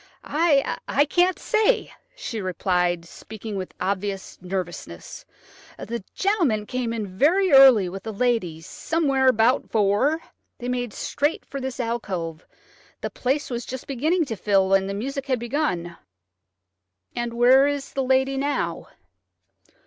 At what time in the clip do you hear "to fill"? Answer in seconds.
14.25-14.73